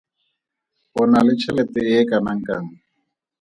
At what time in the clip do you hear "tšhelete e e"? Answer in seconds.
1.39-2.07